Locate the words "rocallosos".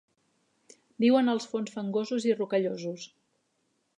2.39-3.07